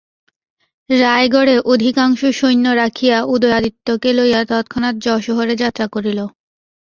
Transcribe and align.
রায়গড়ে 0.89 1.55
অধিকাংশ 1.73 2.19
সৈন্য 2.39 2.65
রাখিয়া 2.81 3.17
উদয়াদিত্যকে 3.33 4.09
লইয়া 4.13 4.41
তৎক্ষণাৎ 4.51 4.95
যশোহরে 5.05 5.53
যাত্রা 5.63 5.85
করিল। 5.87 6.19